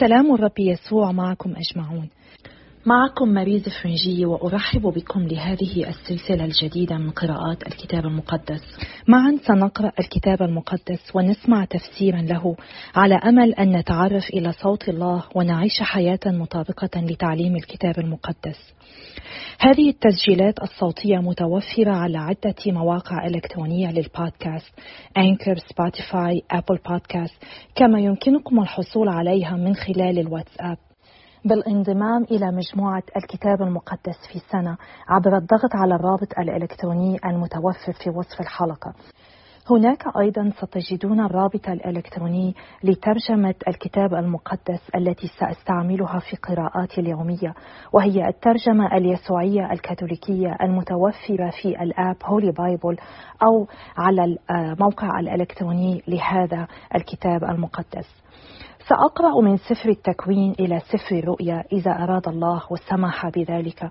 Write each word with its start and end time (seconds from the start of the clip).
سلام 0.00 0.34
الرب 0.34 0.58
يسوع 0.58 1.12
معكم 1.12 1.54
أجمعون. 1.56 2.08
معكم 2.86 3.28
ماريز 3.28 3.68
فرنجي 3.68 4.26
وأرحب 4.26 4.82
بكم 4.82 5.20
لهذه 5.20 5.88
السلسلة 5.88 6.44
الجديدة 6.44 6.98
من 6.98 7.10
قراءات 7.10 7.66
الكتاب 7.66 8.06
المقدس. 8.06 8.60
معا 9.08 9.38
سنقرأ 9.46 9.92
الكتاب 10.00 10.42
المقدس 10.42 11.00
ونسمع 11.14 11.64
تفسيرا 11.64 12.20
له 12.20 12.56
على 12.94 13.14
أمل 13.14 13.54
أن 13.54 13.76
نتعرف 13.76 14.30
إلى 14.30 14.52
صوت 14.52 14.88
الله 14.88 15.24
ونعيش 15.34 15.82
حياة 15.82 16.18
مطابقة 16.26 17.00
لتعليم 17.00 17.56
الكتاب 17.56 17.98
المقدس. 17.98 18.74
هذه 19.60 19.90
التسجيلات 19.90 20.62
الصوتية 20.62 21.18
متوفرة 21.18 21.92
على 21.92 22.18
عدة 22.18 22.54
مواقع 22.66 23.26
إلكترونية 23.26 23.92
للبودكاست 23.92 24.72
Anchor، 25.16 25.58
Spotify، 25.58 26.42
Apple 26.50 26.78
Podcast 26.88 27.44
كما 27.74 28.00
يمكنكم 28.00 28.60
الحصول 28.60 29.08
عليها 29.08 29.56
من 29.56 29.74
خلال 29.74 30.18
الواتساب. 30.18 30.87
بالانضمام 31.48 32.22
إلى 32.22 32.52
مجموعة 32.52 33.02
الكتاب 33.16 33.62
المقدس 33.62 34.16
في 34.32 34.38
سنة 34.38 34.76
عبر 35.08 35.36
الضغط 35.36 35.74
على 35.74 35.94
الرابط 35.94 36.38
الإلكتروني 36.38 37.18
المتوفر 37.24 37.92
في 37.92 38.10
وصف 38.10 38.40
الحلقة. 38.40 38.94
هناك 39.70 40.16
أيضا 40.20 40.52
ستجدون 40.56 41.20
الرابط 41.20 41.68
الإلكتروني 41.68 42.54
لترجمة 42.84 43.54
الكتاب 43.68 44.14
المقدس 44.14 44.80
التي 44.94 45.26
سأستعملها 45.26 46.18
في 46.18 46.36
قراءاتي 46.36 47.00
اليومية 47.00 47.54
وهي 47.92 48.28
الترجمة 48.28 48.96
اليسوعية 48.96 49.72
الكاثوليكية 49.72 50.56
المتوفرة 50.62 51.50
في 51.62 51.82
ال 51.82 51.91
app 51.91 52.16
Holy 52.24 52.52
Bible 52.52 52.96
أو 53.42 53.66
على 53.96 54.36
الموقع 54.50 55.20
الإلكتروني 55.20 56.02
لهذا 56.08 56.66
الكتاب 56.94 57.44
المقدس. 57.44 58.08
سأقرأ 58.88 59.40
من 59.40 59.56
سفر 59.56 59.88
التكوين 59.88 60.54
إلى 60.60 60.80
سفر 60.80 61.18
الرؤيا 61.18 61.64
إذا 61.72 61.90
أراد 61.90 62.28
الله 62.28 62.62
وسمح 62.70 63.28
بذلك. 63.28 63.90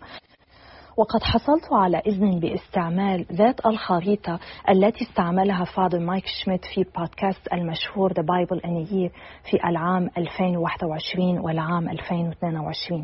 وقد 0.98 1.24
حصلت 1.24 1.74
على 1.74 1.98
إذن 1.98 2.40
باستعمال 2.40 3.26
ذات 3.32 3.66
الخريطة 3.66 4.40
التي 4.70 5.04
استعملها 5.04 5.66
فادر 5.66 6.00
مايك 6.00 6.24
شميت 6.28 6.66
في 6.66 6.86
بودكاست 6.98 7.54
المشهور 7.54 8.14
The 8.14 8.24
Bible 8.24 8.60
in 8.60 8.88
a 8.88 8.92
Year 8.92 9.12
في 9.52 9.68
العام 9.70 10.10
2021 10.18 11.40
والعام 11.40 11.90
2022 11.90 13.04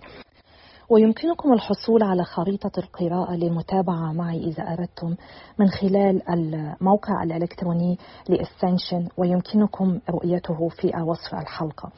ويمكنكم 0.94 1.54
الحصول 1.54 2.04
على 2.04 2.24
خريطة 2.24 2.72
القراءة 2.78 3.36
للمتابعة 3.36 4.14
معي 4.14 4.38
إذا 4.38 4.64
أردتم 4.64 5.16
من 5.60 5.68
خلال 5.68 6.30
الموقع 6.30 7.24
الإلكتروني 7.24 7.98
لإسنشن 8.30 9.08
ويمكنكم 9.18 10.00
رؤيته 10.10 10.70
في 10.70 10.88
وصف 11.02 11.36
الحلقة. 11.36 11.92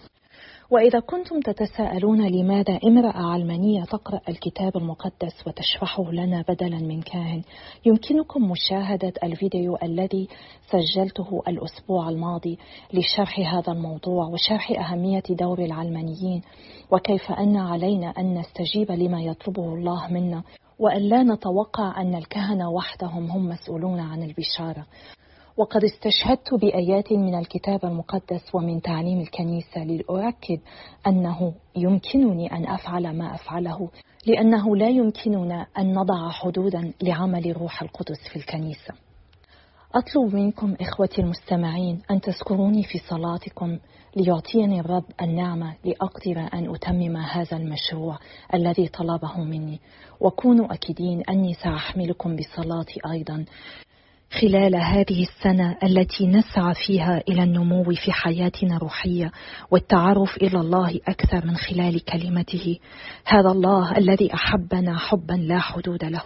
وإذا 0.72 1.00
كنتم 1.00 1.40
تتساءلون 1.40 2.28
لماذا 2.28 2.80
امرأة 2.84 3.32
علمانية 3.34 3.84
تقرأ 3.84 4.22
الكتاب 4.30 4.78
المقدس 4.78 5.48
وتشرحه 5.48 6.12
لنا 6.12 6.44
بدلا 6.50 6.78
من 6.78 7.02
كاهن 7.02 7.42
يمكنكم 7.86 8.52
مشاهدة 8.52 9.14
الفيديو 9.24 9.78
الذي 9.84 10.28
سجلته 10.72 11.42
الأسبوع 11.48 12.10
الماضي 12.10 12.60
لشرح 12.94 13.40
هذا 13.40 13.74
الموضوع 13.74 14.26
وشرح 14.26 14.72
أهمية 14.72 15.24
دور 15.30 15.60
العلمانيين 15.60 16.42
وكيف 16.92 17.32
أن 17.32 17.58
علينا 17.58 18.08
أن 18.08 18.40
نستجيب 18.40 18.92
لما 18.92 19.22
يطلبه 19.22 19.74
الله 19.74 20.08
منا 20.08 20.44
وأن 20.80 21.02
لا 21.02 21.24
نتوقع 21.24 22.02
أن 22.02 22.16
الكهنة 22.16 22.70
وحدهم 22.70 23.32
هم 23.32 23.50
مسؤولون 23.50 24.00
عن 24.00 24.24
البشارة. 24.24 24.86
وقد 25.58 25.84
استشهدت 25.84 26.54
بآيات 26.54 27.14
من 27.14 27.36
الكتاب 27.36 27.86
المقدس 27.86 28.56
ومن 28.56 28.82
تعليم 28.82 29.22
الكنيسة 29.22 29.84
لأؤكد 29.84 30.60
أنه 31.08 31.54
يمكنني 31.76 32.52
أن 32.52 32.68
أفعل 32.68 33.18
ما 33.18 33.36
أفعله 33.36 33.90
لأنه 34.26 34.76
لا 34.76 34.90
يمكننا 34.90 35.68
أن 35.80 35.94
نضع 35.94 36.30
حدودا 36.30 36.94
لعمل 37.02 37.48
الروح 37.50 37.82
القدس 37.82 38.28
في 38.32 38.36
الكنيسة. 38.36 38.94
أطلب 39.96 40.36
منكم 40.36 40.76
إخوتي 40.82 41.22
المستمعين 41.22 42.02
أن 42.12 42.22
تذكروني 42.22 42.84
في 42.84 42.98
صلاتكم 42.98 43.78
ليعطيني 44.16 44.80
الرب 44.80 45.04
النعمة 45.22 45.76
لأقدر 45.86 46.50
أن 46.54 46.76
أتمم 46.76 47.18
هذا 47.18 47.58
المشروع 47.58 48.18
الذي 48.54 48.88
طلبه 48.88 49.44
مني 49.44 49.80
وكونوا 50.20 50.74
أكيدين 50.74 51.24
أني 51.30 51.54
سأحملكم 51.54 52.36
بصلاتي 52.36 53.00
أيضا 53.12 53.46
خلال 54.32 54.76
هذه 54.76 55.24
السنة 55.24 55.78
التي 55.84 56.28
نسعى 56.28 56.74
فيها 56.88 57.22
إلى 57.30 57.44
النمو 57.44 57.84
في 57.84 58.12
حياتنا 58.12 58.76
الروحية 58.76 59.32
والتعرف 59.72 60.38
إلى 60.38 60.60
الله 60.60 61.00
أكثر 61.08 61.46
من 61.46 61.58
خلال 61.58 62.06
كلمته. 62.06 62.80
هذا 63.26 63.50
الله 63.50 63.98
الذي 63.98 64.34
أحبنا 64.34 64.98
حبا 64.98 65.34
لا 65.34 65.60
حدود 65.60 66.06
له. 66.06 66.24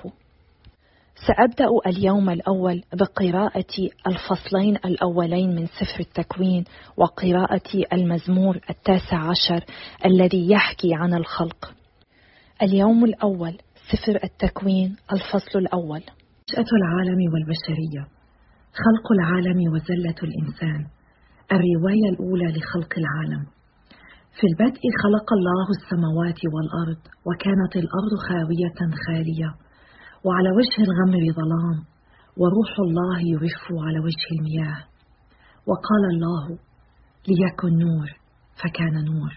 سأبدأ 1.28 1.68
اليوم 1.88 2.30
الأول 2.30 2.84
بقراءة 2.94 3.90
الفصلين 4.08 4.76
الأولين 4.76 5.56
من 5.56 5.68
سفر 5.68 6.00
التكوين 6.00 6.64
وقراءة 6.98 7.86
المزمور 7.94 8.60
التاسع 8.70 9.30
عشر 9.30 9.64
الذي 10.06 10.52
يحكي 10.52 10.94
عن 10.94 11.14
الخلق. 11.14 11.74
اليوم 12.62 13.06
الأول 13.06 13.58
سفر 13.92 14.20
التكوين 14.24 14.96
الفصل 15.14 15.60
الأول. 15.60 16.02
نشأة 16.50 16.72
العالم 16.82 17.22
والبشرية 17.34 18.04
خلق 18.84 19.06
العالم 19.18 19.60
وزلة 19.74 20.20
الإنسان 20.28 20.82
الرواية 21.56 22.08
الأولى 22.14 22.48
لخلق 22.58 22.94
العالم. 23.04 23.44
في 24.38 24.46
البدء 24.52 24.84
خلق 25.04 25.28
الله 25.38 25.68
السماوات 25.78 26.40
والأرض 26.54 27.02
وكانت 27.28 27.74
الأرض 27.84 28.14
خاوية 28.28 28.80
خالية 29.06 29.50
وعلى 30.26 30.50
وجه 30.60 30.78
الغمر 30.88 31.24
ظلام 31.40 31.78
وروح 32.42 32.72
الله 32.88 33.18
يرف 33.34 33.64
على 33.86 34.00
وجه 34.06 34.28
المياه. 34.38 34.82
وقال 35.70 36.04
الله 36.14 36.46
ليكن 37.30 37.72
نور 37.86 38.08
فكان 38.62 38.96
نور. 39.12 39.32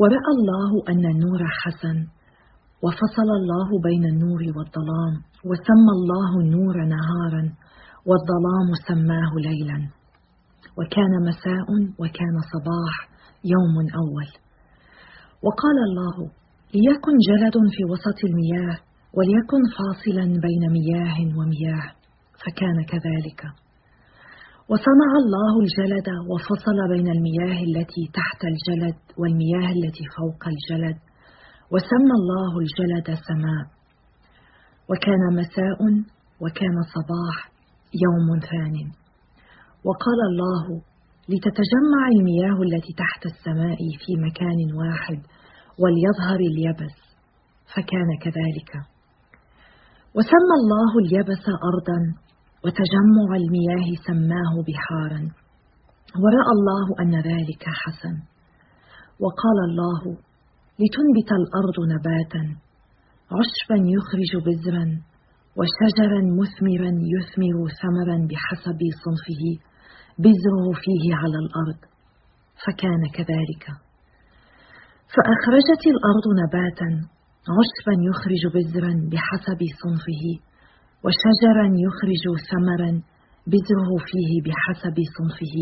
ورأى 0.00 0.32
الله 0.38 0.70
أن 0.88 1.04
النور 1.14 1.40
حسن 1.62 1.96
وفصل 2.84 3.28
الله 3.40 3.68
بين 3.88 4.04
النور 4.12 4.40
والظلام. 4.56 5.14
وسمى 5.48 5.92
الله 5.98 6.30
النور 6.42 6.76
نهارا 6.94 7.42
والظلام 8.08 8.68
سماه 8.88 9.32
ليلا. 9.48 9.78
وكان 10.78 11.12
مساء 11.28 11.68
وكان 12.00 12.36
صباح 12.52 12.94
يوم 13.54 13.74
أول. 14.02 14.28
وقال 15.44 15.76
الله 15.88 16.16
ليكن 16.74 17.14
جلد 17.28 17.56
في 17.74 17.82
وسط 17.92 18.18
المياه 18.28 18.78
وليكن 19.16 19.62
فاصلا 19.78 20.24
بين 20.46 20.62
مياه 20.76 21.18
ومياه. 21.38 21.88
فكان 22.42 22.76
كذلك. 22.92 23.40
وصنع 24.70 25.10
الله 25.22 25.54
الجلد 25.64 26.08
وفصل 26.30 26.78
بين 26.92 27.08
المياه 27.16 27.58
التي 27.68 28.02
تحت 28.18 28.40
الجلد 28.52 28.98
والمياه 29.18 29.68
التي 29.78 30.04
فوق 30.16 30.42
الجلد. 30.54 30.96
وسمى 31.72 32.14
الله 32.20 32.52
الجلد 32.64 33.18
سماء. 33.28 33.75
وكان 34.90 35.22
مساء 35.40 35.78
وكان 36.42 36.76
صباح 36.94 37.36
يوم 38.04 38.40
ثان. 38.40 38.76
وقال 39.84 40.20
الله 40.30 40.64
لتتجمع 41.28 42.02
المياه 42.16 42.62
التي 42.62 42.92
تحت 43.02 43.26
السماء 43.26 43.78
في 44.02 44.12
مكان 44.26 44.58
واحد 44.80 45.20
وليظهر 45.82 46.40
اليبس. 46.50 46.96
فكان 47.74 48.08
كذلك. 48.22 48.70
وسمى 50.16 50.54
الله 50.60 50.92
اليبس 51.04 51.44
ارضا 51.72 52.00
وتجمع 52.64 53.28
المياه 53.42 53.88
سماه 54.06 54.54
بحارا. 54.68 55.20
ورأى 56.22 56.52
الله 56.58 56.86
أن 57.00 57.14
ذلك 57.30 57.64
حسن. 57.82 58.16
وقال 59.22 59.58
الله 59.68 60.02
لتنبت 60.80 61.30
الأرض 61.40 61.76
نباتا 61.94 62.65
عشبا 63.34 63.78
يخرج 63.96 64.32
بذرا 64.46 64.86
وشجرا 65.58 66.20
مثمرا 66.40 66.92
يثمر 67.14 67.56
ثمرا 67.80 68.18
بحسب 68.30 68.80
صنفه 69.04 69.42
بذره 70.18 70.66
فيه 70.84 71.14
على 71.14 71.38
الأرض. 71.44 71.80
فكان 72.64 73.02
كذلك. 73.16 73.64
فأخرجت 75.14 75.82
الأرض 75.94 76.26
نباتا 76.42 76.90
عشبا 77.56 77.94
يخرج 78.10 78.42
بذرا 78.54 78.94
بحسب 79.12 79.60
صنفه 79.82 80.24
وشجرا 81.04 81.66
يخرج 81.86 82.24
ثمرا 82.50 82.90
بذره 83.52 83.90
فيه 84.10 84.30
بحسب 84.46 84.96
صنفه. 85.16 85.56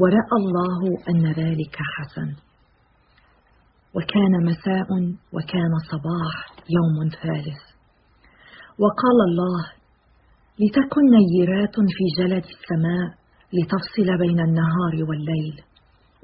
ورأى 0.00 0.36
الله 0.42 0.80
أن 1.10 1.24
ذلك 1.32 1.76
حسن. 1.94 2.45
وكان 3.96 4.32
مساء 4.50 4.88
وكان 5.32 5.72
صباح 5.90 6.34
يوم 6.76 6.96
ثالث. 7.22 7.60
وقال 8.82 9.18
الله 9.28 9.62
لتكن 10.60 11.04
نيرات 11.18 11.76
في 11.96 12.04
جلد 12.18 12.44
السماء 12.54 13.06
لتفصل 13.56 14.18
بين 14.18 14.40
النهار 14.40 14.94
والليل 15.08 15.56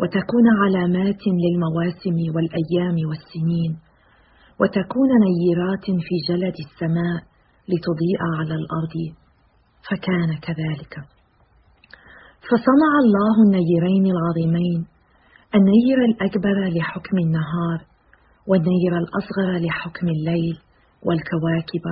وتكون 0.01 0.47
علامات 0.63 1.23
للمواسم 1.43 2.17
والأيام 2.35 2.97
والسنين 3.09 3.73
وتكون 4.61 5.11
نيرات 5.29 5.87
في 6.07 6.15
جلد 6.29 6.55
السماء 6.67 7.21
لتضيء 7.71 8.21
على 8.39 8.55
الأرض. 8.61 8.97
فكان 9.89 10.31
كذلك. 10.47 10.95
فصنع 12.49 12.93
الله 13.05 13.35
النيرين 13.47 14.07
العظيمين 14.15 14.92
النير 15.55 15.99
الأكبر 16.11 16.57
لحكم 16.79 17.17
النهار 17.19 17.79
والنير 18.47 18.93
الأصغر 19.03 19.67
لحكم 19.67 20.07
الليل 20.09 20.57
والكواكب. 21.07 21.87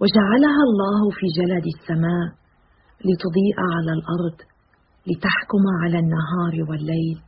وجعلها 0.00 0.62
الله 0.68 1.00
في 1.18 1.26
جلد 1.38 1.64
السماء 1.74 2.26
لتضيء 3.06 3.56
على 3.74 3.92
الأرض 3.98 4.38
لتحكم 5.08 5.62
على 5.82 5.98
النهار 5.98 6.54
والليل 6.68 7.18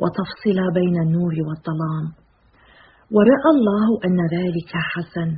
وتفصل 0.00 0.58
بين 0.74 0.96
النور 1.02 1.34
والظلام. 1.46 2.06
ورأى 3.14 3.50
الله 3.56 3.88
أن 4.06 4.18
ذلك 4.36 4.72
حسن 4.92 5.30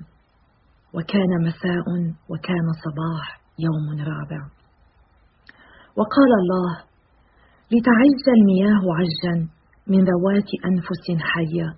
وكان 0.94 1.32
مساء 1.48 1.86
وكان 2.30 2.66
صباح 2.84 3.40
يوم 3.58 3.86
رابع. 4.00 4.42
وقال 5.96 6.32
الله 6.42 6.91
لتعج 7.72 8.24
المياه 8.38 8.82
عجا 8.98 9.34
من 9.92 10.00
ذوات 10.10 10.50
أنفس 10.70 11.06
حية 11.32 11.68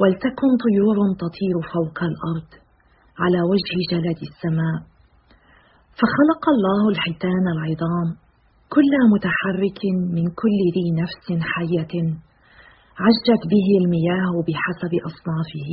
ولتكن 0.00 0.50
طيور 0.66 0.96
تطير 1.22 1.56
فوق 1.74 1.98
الأرض 2.10 2.50
على 3.22 3.40
وجه 3.50 3.76
جلد 3.92 4.18
السماء. 4.28 4.78
فخلق 5.98 6.42
الله 6.54 6.82
الحيتان 6.92 7.44
العظام 7.54 8.08
كل 8.74 8.92
متحرك 9.14 9.80
من 10.16 10.26
كل 10.40 10.58
ذي 10.76 10.86
نفس 11.02 11.26
حية 11.52 11.94
عجت 13.04 13.42
به 13.52 13.68
المياه 13.82 14.34
بحسب 14.46 14.92
أصنافه 15.10 15.70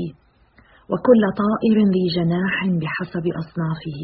وكل 0.91 1.23
طائر 1.43 1.77
ذي 1.93 2.05
جناح 2.17 2.55
بحسب 2.81 3.25
أصنافه. 3.41 4.01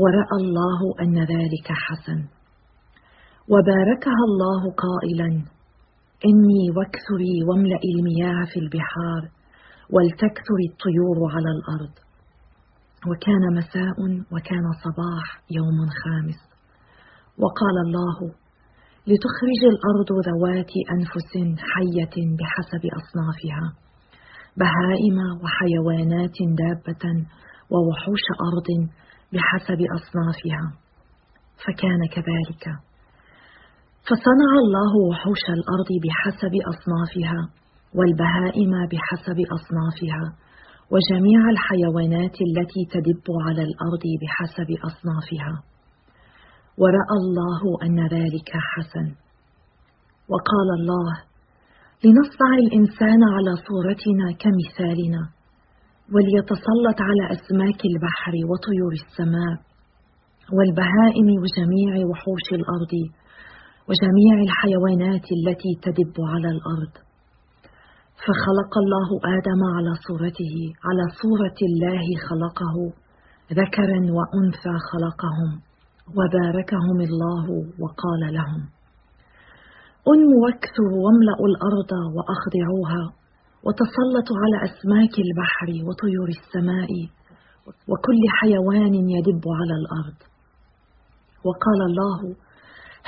ورأى 0.00 0.36
الله 0.42 0.80
أن 1.02 1.16
ذلك 1.18 1.68
حسن. 1.86 2.35
وباركها 3.52 4.22
الله 4.28 4.62
قائلا 4.84 5.28
إني 6.30 6.62
واكثري 6.76 7.36
واملئي 7.48 7.90
المياه 7.98 8.44
في 8.52 8.58
البحار 8.64 9.22
ولتكثر 9.94 10.58
الطيور 10.70 11.18
على 11.34 11.50
الأرض. 11.56 11.94
وكان 13.08 13.42
مساء 13.58 13.98
وكان 14.32 14.66
صباح 14.84 15.26
يوم 15.50 15.78
خامس. 16.00 16.40
وقال 17.42 17.76
الله 17.86 18.18
لتخرج 19.10 19.62
الأرض 19.74 20.10
ذوات 20.28 20.72
أنفس 20.96 21.32
حية 21.72 22.16
بحسب 22.38 22.82
أصنافها 23.00 23.66
بهائم 24.60 25.18
وحيوانات 25.42 26.36
دابة 26.60 27.04
ووحوش 27.72 28.24
أرض 28.48 28.68
بحسب 29.32 29.80
أصنافها. 29.98 30.64
فكان 31.64 32.00
كذلك. 32.14 32.85
فصنع 34.08 34.50
الله 34.64 34.92
وحوش 35.10 35.44
الأرض 35.58 35.90
بحسب 36.04 36.54
أصنافها 36.72 37.40
والبهائم 37.98 38.72
بحسب 38.92 39.38
أصنافها 39.56 40.24
وجميع 40.92 41.40
الحيوانات 41.50 42.36
التي 42.48 42.82
تدب 42.94 43.26
على 43.46 43.62
الأرض 43.68 44.04
بحسب 44.22 44.68
أصنافها. 44.88 45.54
ورأى 46.80 47.16
الله 47.22 47.62
أن 47.82 47.98
ذلك 48.16 48.50
حسن. 48.72 49.06
وقال 50.32 50.68
الله 50.78 51.12
لنصنع 52.04 52.50
الإنسان 52.64 53.20
على 53.34 53.52
صورتنا 53.68 54.26
كمثالنا 54.42 55.22
وليتسلط 56.14 56.98
على 57.08 57.24
أسماك 57.36 57.80
البحر 57.90 58.34
وطيور 58.50 58.92
السماء 59.02 59.54
والبهائم 60.56 61.28
وجميع 61.42 61.92
وحوش 62.10 62.46
الأرض 62.52 62.92
وجميع 63.88 64.34
الحيوانات 64.46 65.26
التي 65.38 65.72
تدب 65.82 66.16
على 66.32 66.48
الأرض. 66.56 66.94
فخلق 68.24 68.72
الله 68.82 69.08
آدم 69.38 69.60
على 69.76 69.92
صورته 70.06 70.54
على 70.86 71.04
صورة 71.22 71.58
الله 71.68 72.06
خلقه 72.28 72.76
ذكرا 73.60 74.00
وأنثى 74.16 74.74
خلقهم 74.90 75.50
وباركهم 76.18 76.98
الله 77.08 77.46
وقال 77.82 78.22
لهم 78.38 78.62
انموا 80.12 80.40
واكثروا 80.44 80.98
واملأوا 81.04 81.48
الأرض 81.52 81.92
وأخضعوها 82.16 83.02
وتسلطوا 83.64 84.36
على 84.42 84.56
أسماك 84.68 85.14
البحر 85.26 85.68
وطيور 85.86 86.28
السماء 86.38 86.90
وكل 87.90 88.22
حيوان 88.40 88.94
يدب 89.16 89.44
على 89.58 89.74
الأرض. 89.82 90.18
وقال 91.46 91.80
الله 91.90 92.20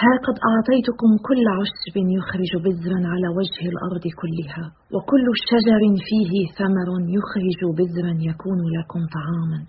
ها 0.02 0.12
قد 0.26 0.36
أعطيتكم 0.50 1.10
كل 1.28 1.44
عشب 1.58 1.96
يخرج 2.18 2.52
بذرا 2.64 3.00
على 3.12 3.28
وجه 3.38 3.62
الأرض 3.72 4.04
كلها 4.20 4.64
وكل 4.94 5.26
شجر 5.50 5.82
فيه 6.08 6.32
ثمر 6.58 6.88
يخرج 7.18 7.60
بذرا 7.78 8.14
يكون 8.30 8.60
لكم 8.76 9.00
طعاما؟ 9.16 9.60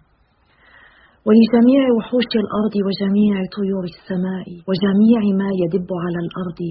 ولجميع 1.27 1.83
وحوش 1.95 2.31
الأرض 2.43 2.75
وجميع 2.87 3.35
طيور 3.57 3.83
السماء 3.93 4.47
وجميع 4.69 5.21
ما 5.41 5.49
يدب 5.63 5.89
على 6.05 6.19
الأرض 6.25 6.61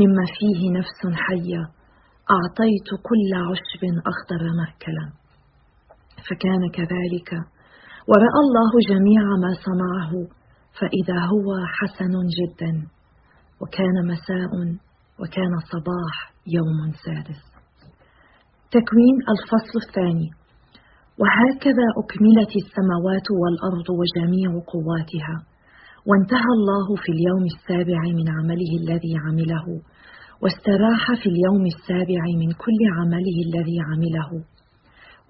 مما 0.00 0.24
فيه 0.36 0.60
نفس 0.78 1.00
حية 1.26 1.62
أعطيت 2.36 2.88
كل 3.08 3.30
عشب 3.48 3.82
أخضر 4.12 4.42
مأكلا. 4.60 5.06
فكان 6.26 6.62
كذلك 6.76 7.30
ورأى 8.10 8.40
الله 8.44 8.72
جميع 8.90 9.22
ما 9.42 9.52
صنعه. 9.66 10.12
فإذا 10.78 11.18
هو 11.32 11.48
حسن 11.78 12.14
جدا 12.38 12.72
وكان 13.60 13.96
مساء 14.12 14.52
وكان 15.20 15.52
صباح 15.72 16.14
يوم 16.46 16.92
سادس. 17.04 17.40
تكوين 18.70 19.16
الفصل 19.34 19.74
الثاني. 19.86 20.30
وهكذا 21.20 21.86
أكملت 22.02 22.52
السماوات 22.62 23.26
والأرض 23.40 23.88
وجميع 24.00 24.50
قواتها. 24.74 25.36
وانتهى 26.08 26.52
الله 26.58 26.86
في 27.02 27.10
اليوم 27.16 27.44
السابع 27.54 28.00
من 28.18 28.26
عمله 28.36 28.72
الذي 28.82 29.14
عمله 29.24 29.66
واستراح 30.42 31.02
في 31.22 31.28
اليوم 31.34 31.64
السابع 31.74 32.22
من 32.42 32.50
كل 32.64 32.80
عمله 32.98 33.36
الذي 33.46 33.78
عمله. 33.88 34.30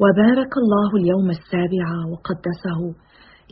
وبارك 0.03 0.53
الله 0.63 0.91
اليوم 1.01 1.29
السابع 1.39 1.87
وقدسه 2.11 2.81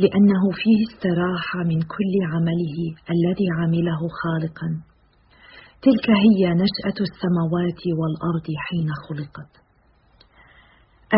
لأنه 0.02 0.42
فيه 0.60 0.78
استراح 0.88 1.46
من 1.70 1.80
كل 1.94 2.14
عمله 2.32 2.78
الذي 3.14 3.46
عمله 3.58 4.00
خالقا. 4.20 4.68
تلك 5.86 6.06
هي 6.26 6.42
نشأة 6.64 6.98
السماوات 7.08 7.82
والأرض 7.98 8.46
حين 8.66 8.88
خلقت. 9.06 9.52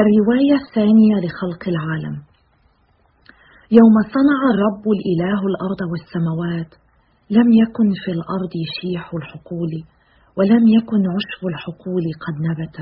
الرواية 0.00 0.54
الثانية 0.62 1.14
لخلق 1.24 1.62
العالم. 1.74 2.16
يوم 3.78 3.94
صنع 4.16 4.38
الرب 4.54 4.84
الإله 4.96 5.40
الأرض 5.52 5.80
والسماوات 5.90 6.70
لم 7.30 7.48
يكن 7.62 7.88
في 8.04 8.10
الأرض 8.16 8.54
شيح 8.80 9.04
الحقول 9.14 9.72
ولم 10.36 10.64
يكن 10.76 11.02
عشب 11.16 11.42
الحقول 11.52 12.04
قد 12.24 12.34
نبت 12.48 12.78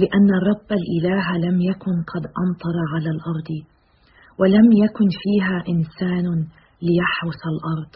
لأن 0.00 0.28
الرب 0.38 0.68
الإله 0.80 1.26
لم 1.46 1.60
يكن 1.60 1.96
قد 2.12 2.24
أمطر 2.44 2.76
على 2.94 3.10
الأرض. 3.16 3.50
ولم 4.40 4.66
يكن 4.84 5.08
فيها 5.22 5.56
إنسان 5.74 6.26
ليحرس 6.86 7.42
الأرض. 7.54 7.92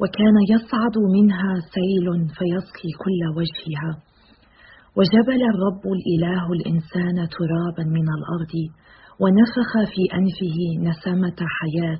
وكان 0.00 0.36
يصعد 0.54 0.96
منها 1.16 1.52
سيل 1.76 2.06
فيسقي 2.36 2.90
كل 3.04 3.20
وجهها. 3.38 3.92
وجبل 4.98 5.40
الرب 5.52 5.84
الإله 5.96 6.44
الإنسان 6.52 7.16
ترابا 7.36 7.84
من 7.96 8.06
الأرض 8.18 8.54
ونفخ 9.22 9.70
في 9.92 10.02
أنفه 10.20 10.58
نسمة 10.88 11.38
حياة 11.58 11.98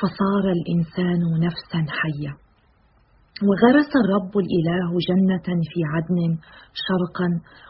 فصار 0.00 0.44
الإنسان 0.56 1.20
نفسا 1.46 1.80
حية. 2.00 2.32
وغرس 3.48 3.90
الرب 4.02 4.32
الإله 4.44 4.90
جنة 5.08 5.48
في 5.70 5.80
عدن 5.92 6.18
شرقا 6.86 7.28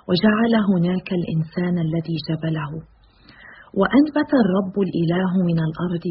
وجعل 0.09 0.54
هناك 0.73 1.09
الإنسان 1.21 1.78
الذي 1.87 2.16
جبله. 2.28 2.91
وأنبت 3.81 4.31
الرب 4.43 4.76
الإله 4.87 5.33
من 5.49 5.59
الأرض 5.69 6.07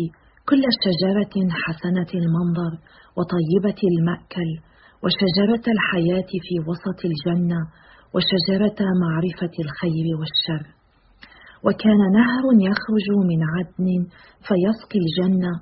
كل 0.49 0.63
شجرة 0.85 1.35
حسنة 1.63 2.11
المنظر 2.21 2.73
وطيبة 3.17 3.81
المأكل 3.91 4.49
وشجرة 5.03 5.65
الحياة 5.75 6.31
في 6.45 6.55
وسط 6.67 6.99
الجنة 7.11 7.61
وشجرة 8.13 8.79
معرفة 9.03 9.55
الخير 9.65 10.05
والشر. 10.19 10.65
وكان 11.65 12.01
نهر 12.19 12.43
يخرج 12.69 13.07
من 13.31 13.41
عدن 13.53 13.89
فيسقي 14.47 14.99
الجنة 15.05 15.53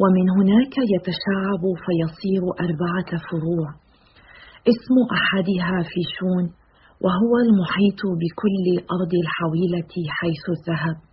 ومن 0.00 0.26
هناك 0.38 0.74
يتشعب 0.94 1.62
فيصير 1.84 2.42
أربعة 2.66 3.10
فروع. 3.28 3.68
اسم 4.72 4.94
أحدها 5.18 5.76
فيشون 5.90 6.44
وهو 7.04 7.32
المحيط 7.46 8.02
بكل 8.20 8.66
أرض 8.96 9.12
الحويلة 9.24 9.92
حيث 10.18 10.44
الذهب 10.56 11.09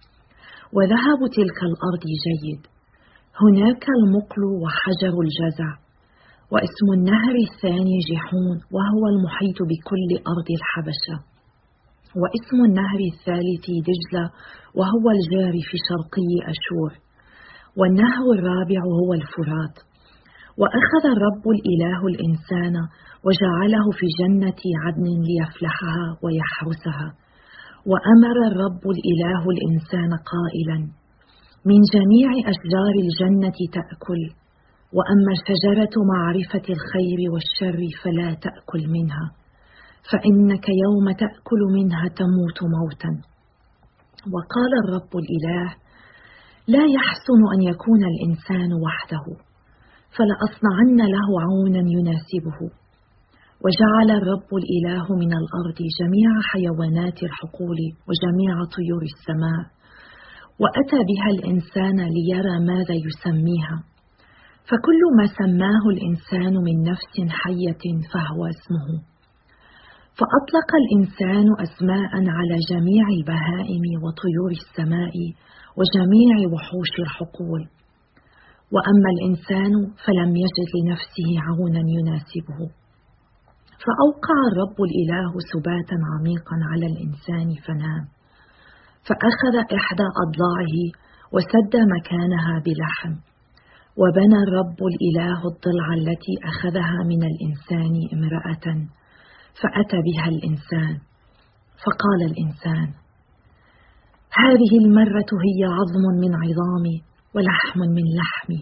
وذهب 0.75 1.19
تلك 1.37 1.59
الأرض 1.71 2.03
جيد. 2.25 2.61
هناك 3.43 3.85
المقل 3.99 4.43
وحجر 4.63 5.13
الجزع 5.25 5.71
واسم 6.51 6.87
النهر 6.97 7.35
الثاني 7.49 7.97
جحون 8.09 8.57
وهو 8.75 9.03
المحيط 9.13 9.59
بكل 9.71 10.09
أرض 10.33 10.47
الحبشة. 10.59 11.17
واسم 12.21 12.57
النهر 12.69 12.99
الثالث 13.13 13.65
دجلة 13.89 14.25
وهو 14.79 15.05
الجاري 15.17 15.61
في 15.69 15.77
شرقي 15.87 16.31
أشور. 16.53 16.91
والنهر 17.79 18.25
الرابع 18.37 18.81
هو 19.01 19.13
الفرات. 19.13 19.75
وأخذ 20.61 21.03
الرب 21.15 21.45
الإله 21.55 21.99
الإنسان 22.11 22.75
وجعله 23.25 23.85
في 23.99 24.07
جنة 24.19 24.61
عدن 24.83 25.07
ليفلحها 25.29 26.05
ويحرسها. 26.23 27.07
وأمر 27.91 28.37
الرب 28.51 28.83
الإله 28.95 29.43
الإنسان 29.55 30.11
قائلا 30.33 30.77
من 31.69 31.79
جميع 31.95 32.29
أشجار 32.53 32.93
الجنة 33.05 33.57
تأكل 33.77 34.21
وأما 34.97 35.33
شجرة 35.47 35.95
معرفة 36.13 36.65
الخير 36.75 37.19
والشر 37.33 37.79
فلا 38.03 38.29
تأكل 38.45 38.83
منها 38.95 39.25
فإنك 40.11 40.65
يوم 40.85 41.05
تأكل 41.11 41.61
منها 41.77 42.07
تموت 42.21 42.59
موتا. 42.75 43.11
وقال 44.33 44.71
الرب 44.83 45.11
الإله 45.23 45.69
لا 46.67 46.83
يحسن 46.97 47.39
أن 47.53 47.61
يكون 47.71 48.01
الإنسان 48.13 48.71
وحده 48.85 49.25
فلأصنعن 50.15 50.99
له 51.15 51.29
عونا 51.45 51.83
يناسبه. 51.95 52.59
وجعل 53.65 54.09
الرب 54.19 54.49
الإله 54.61 55.05
من 55.21 55.31
الأرض 55.41 55.79
جميع 55.99 56.29
حيوانات 56.51 57.23
الحقول 57.23 57.79
وجميع 58.07 58.53
طيور 58.77 59.03
السماء 59.13 59.63
وأتى 60.61 60.99
بها 61.09 61.29
الإنسان 61.35 61.97
ليرى 62.17 62.55
ماذا 62.71 62.95
يسميها. 63.07 63.77
فكل 64.69 65.01
ما 65.17 65.25
سماه 65.39 65.83
الإنسان 65.93 66.53
من 66.67 66.75
نفس 66.91 67.15
حية 67.41 67.83
فهو 68.11 68.41
اسمه. 68.53 68.87
فأطلق 70.19 70.69
الإنسان 70.81 71.47
أسماء 71.67 72.11
على 72.37 72.57
جميع 72.71 73.05
البهائم 73.17 73.83
وطيور 74.03 74.51
السماء 74.61 75.15
وجميع 75.77 76.35
وحوش 76.53 76.93
الحقول. 76.99 77.61
وأما 78.73 79.09
الإنسان 79.15 79.73
فلم 80.05 80.35
يجد 80.35 80.69
لنفسه 80.77 81.29
عونا 81.47 81.81
يناسبه. 81.97 82.59
فأوقع 83.83 84.37
الرب 84.51 84.77
الإله 84.87 85.31
سباتا 85.53 85.97
عميقا 86.13 86.57
على 86.71 86.85
الإنسان 86.91 87.47
فنام. 87.65 88.03
فأخذ 89.07 89.55
إحدى 89.79 90.07
أضلاعه 90.23 90.77
وسد 91.33 91.73
مكانها 91.95 92.53
بلحم. 92.65 93.13
وبنى 94.01 94.39
الرب 94.45 94.79
الإله 94.91 95.39
الضلع 95.51 95.87
التي 95.99 96.33
أخذها 96.51 96.97
من 97.11 97.21
الإنسان 97.31 97.93
امرأة. 98.13 98.65
فأتى 99.61 99.97
بها 100.07 100.27
الإنسان. 100.35 100.95
فقال 101.83 102.21
الإنسان 102.31 102.89
هذه 104.43 104.71
المرة 104.83 105.31
هي 105.47 105.61
عظم 105.77 106.05
من 106.23 106.35
عظامي 106.43 106.97
ولحم 107.35 107.79
من 107.79 108.05
لحمي. 108.19 108.61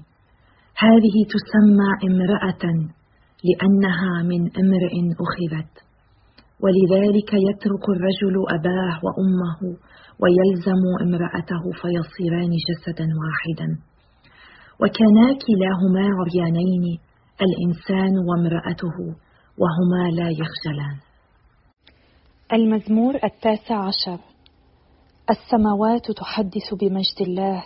هذه 0.78 1.16
تسمى 1.34 1.92
امرأة. 2.10 2.66
لأنها 3.48 4.14
من 4.32 4.42
امرئ 4.64 4.96
أخذت. 5.26 5.74
ولذلك 6.64 7.32
يترك 7.48 7.86
الرجل 7.96 8.36
أباه 8.58 8.94
وأمه 9.06 9.60
ويلزم 10.22 10.84
امرأته 11.06 11.64
فيصيران 11.82 12.52
جسدا 12.68 13.08
واحدا. 13.22 13.68
وكانا 14.82 15.28
كلاهما 15.46 16.06
عريانين 16.18 16.84
الإنسان 17.46 18.14
وامرأته 18.28 18.98
وهما 19.62 20.12
لا 20.12 20.30
يخجلان. 20.30 20.98
المزمور 22.54 23.16
التاسع 23.16 23.88
عشر. 23.88 24.20
السماوات 25.30 26.12
تحدث 26.12 26.74
بمجد 26.82 27.20
الله 27.28 27.64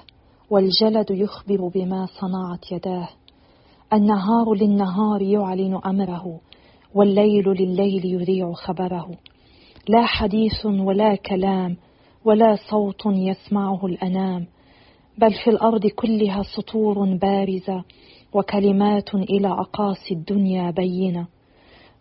والجلد 0.52 1.12
يخبر 1.12 1.68
بما 1.76 2.06
صنعت 2.06 2.72
يداه. 2.72 3.10
النهار 3.94 4.54
للنهار 4.54 5.22
يعلن 5.22 5.80
أمره 5.86 6.40
والليل 6.96 7.50
لليل 7.50 8.06
يذيع 8.06 8.52
خبره. 8.52 9.10
لا 9.88 10.06
حديث 10.06 10.66
ولا 10.66 11.16
كلام 11.16 11.78
ولا 12.26 12.56
صوت 12.70 13.02
يسمعه 13.06 13.86
الأنام 13.86 14.48
بل 15.18 15.34
في 15.44 15.50
الأرض 15.50 15.88
كلها 15.88 16.44
سطور 16.44 17.18
بارزة 17.18 17.84
وكلمات 18.34 19.16
إلى 19.16 19.48
أقاصي 19.48 20.14
الدنيا 20.14 20.72
بينة. 20.72 21.28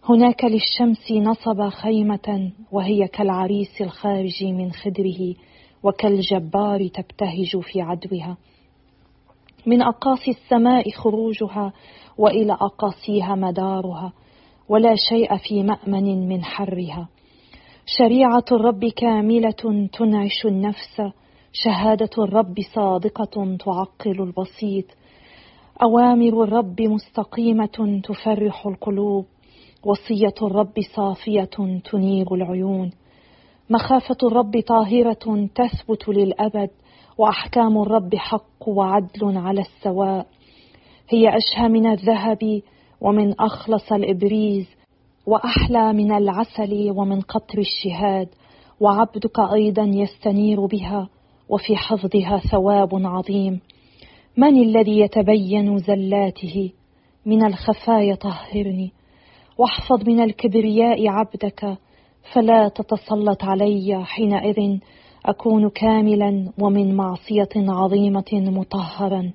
هناك 0.08 0.44
للشمس 0.44 1.12
نصب 1.12 1.68
خيمة 1.68 2.52
وهي 2.72 3.08
كالعريس 3.08 3.80
الخارج 3.80 4.44
من 4.44 4.72
خدره 4.72 5.34
وكالجبار 5.82 6.88
تبتهج 6.88 7.60
في 7.60 7.80
عدوها. 7.80 8.36
من 9.66 9.82
أقاصي 9.82 10.30
السماء 10.30 10.90
خروجها 10.90 11.72
وإلى 12.18 12.52
أقاصيها 12.52 13.34
مدارها 13.34 14.12
ولا 14.68 14.94
شيء 15.10 15.36
في 15.36 15.62
مأمن 15.62 16.28
من 16.28 16.44
حرها. 16.44 17.08
شريعة 17.86 18.44
الرب 18.52 18.84
كاملة 18.84 19.88
تنعش 19.92 20.46
النفس 20.46 21.02
شهادة 21.52 22.10
الرب 22.18 22.54
صادقة 22.74 23.56
تعقل 23.56 24.22
البسيط. 24.22 24.84
أوامر 25.82 26.44
الرب 26.44 26.80
مستقيمة 26.80 28.00
تفرح 28.04 28.66
القلوب 28.66 29.26
وصية 29.84 30.34
الرب 30.42 30.74
صافية 30.96 31.80
تنير 31.90 32.34
العيون. 32.34 32.90
مخافة 33.70 34.16
الرب 34.22 34.60
طاهرة 34.66 35.48
تثبت 35.54 36.08
للأبد 36.08 36.70
وأحكام 37.18 37.82
الرب 37.82 38.14
حق 38.14 38.68
وعدل 38.68 39.36
على 39.36 39.60
السواء. 39.60 40.26
هي 41.08 41.36
أشهى 41.36 41.68
من 41.68 41.86
الذهب 41.86 42.62
ومن 43.00 43.40
أخلص 43.40 43.92
الإبريز 43.92 44.66
وأحلى 45.26 45.92
من 45.92 46.12
العسل 46.12 46.92
ومن 46.96 47.20
قطر 47.20 47.58
الشهاد. 47.58 48.28
وعبدك 48.80 49.40
أيضا 49.52 49.82
يستنير 49.82 50.66
بها 50.66 51.08
وفي 51.48 51.76
حفظها 51.76 52.38
ثواب 52.50 52.88
عظيم. 52.94 53.60
من 54.36 54.62
الذي 54.62 55.00
يتبين 55.00 55.78
زلاته؟ 55.78 56.70
من 57.26 57.46
الخفايا 57.46 58.14
طهرني. 58.14 58.92
واحفظ 59.58 60.08
من 60.08 60.20
الكبرياء 60.20 61.08
عبدك 61.08 61.78
فلا 62.32 62.68
تتسلط 62.68 63.44
علي 63.44 64.04
حينئذ. 64.04 64.78
أكون 65.28 65.70
كاملا 65.70 66.52
ومن 66.58 66.94
معصية 66.96 67.48
عظيمة 67.56 68.32
مطهرا. 68.32 69.32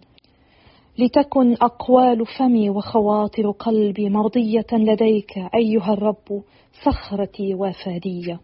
لتكن 1.00 1.54
أقوال 1.54 2.26
فمي 2.38 2.70
وخواطر 2.70 3.52
قلبي 3.52 4.10
مرضية 4.10 4.68
لديك 4.72 5.38
أيها 5.56 5.94
الرب 5.94 6.44
صخرتي 6.86 7.56
وفاديه 7.56 8.40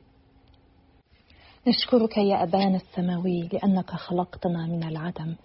نشكرك 1.67 2.17
يا 2.17 2.43
أبانا 2.43 2.75
السماوي 2.75 3.49
لأنك 3.53 3.91
خلقتنا 3.91 4.67
من 4.67 4.83
العدم. 4.83 5.35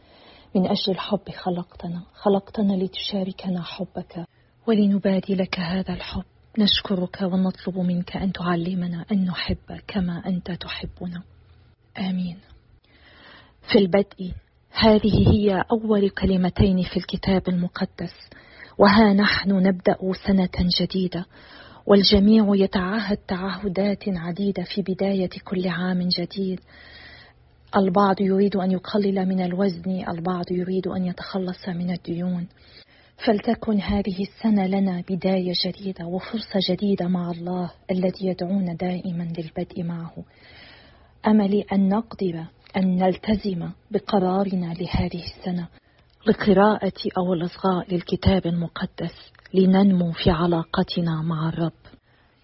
من 0.55 0.67
أجل 0.67 0.93
الحب 0.93 1.31
خلقتنا 1.31 2.03
خلقتنا 2.13 2.73
لتشاركنا 2.73 3.63
حبك. 3.63 4.27
ولنبادي 4.69 5.35
لك 5.35 5.61
هذا 5.61 5.95
الحب. 5.95 6.25
نشكرك 6.59 7.23
ونطلب 7.23 7.79
منك 7.79 8.17
أن 8.17 8.33
تعلمنا 8.33 9.05
أن 9.13 9.25
نحب 9.25 9.81
كما 9.87 10.23
أنت 10.27 10.51
تحبنا. 10.51 11.23
آمين. 11.99 12.39
في 13.73 13.79
البدء 13.79 14.33
هذه 14.71 15.29
هي 15.31 15.65
أول 15.73 16.11
كلمتين 16.11 16.83
في 16.83 16.97
الكتاب 16.97 17.49
المقدس 17.49 18.15
وها 18.79 19.13
نحن 19.13 19.51
نبدأ 19.51 19.97
سنة 20.27 20.69
جديدة 20.81 21.27
والجميع 21.87 22.47
يتعهد 22.55 23.17
تعهدات 23.17 24.05
عديدة 24.09 24.63
في 24.63 24.83
بداية 24.83 25.31
كل 25.45 25.69
عام 25.69 26.09
جديد. 26.19 26.61
البعض 27.77 28.21
يريد 28.21 28.57
أن 28.57 28.71
يقلل 28.71 29.29
من 29.29 29.41
الوزن 29.41 30.05
البعض 30.09 30.45
يريد 30.51 30.87
أن 30.87 31.05
يتخلص 31.05 31.69
من 31.69 31.91
الديون. 31.91 32.47
فلتكن 33.27 33.81
هذه 33.81 34.23
السنة 34.23 34.67
لنا 34.67 35.03
بداية 35.11 35.53
جديدة 35.67 36.07
وفرصة 36.07 36.61
جديدة 36.71 37.09
مع 37.09 37.31
الله 37.31 37.71
الذي 37.91 38.27
يدعونا 38.27 38.75
دائما 38.75 39.29
للبدء 39.39 39.83
معه. 39.83 40.15
املي 41.27 41.65
أن 41.73 41.89
نقدر 41.89 42.45
أن 42.77 42.97
نلتزم 42.97 43.69
بقرارنا 43.91 44.75
لهذه 44.75 45.23
السنة. 45.25 45.69
لقراءة 46.27 46.93
أو 47.19 47.35
الإصغاء 47.35 47.95
للكتاب 47.95 48.47
المقدس 48.47 49.33
لننمو 49.55 50.13
في 50.13 50.31
علاقتنا 50.31 51.23
مع 51.23 51.49
الرب. 51.49 51.73